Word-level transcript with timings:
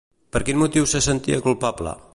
Per 0.37 0.41
quin 0.47 0.59
motiu 0.61 0.89
se 0.95 1.03
sentia 1.09 1.45
culpable? 1.49 1.97